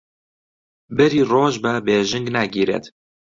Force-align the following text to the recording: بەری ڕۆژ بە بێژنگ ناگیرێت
بەری 0.97 1.21
ڕۆژ 1.31 1.53
بە 1.63 1.73
بێژنگ 1.85 2.27
ناگیرێت 2.37 2.85